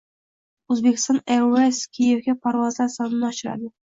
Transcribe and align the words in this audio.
Uzbekistan 0.75 1.19
Airways 1.35 1.81
Kiyevga 1.97 2.37
parvozlar 2.47 2.93
sonini 2.97 3.31
oshiradi 3.31 3.73